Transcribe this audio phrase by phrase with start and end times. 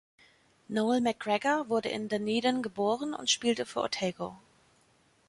[0.67, 4.35] Noel McGregor wurde in Dunedin geboren und spielte für Otago.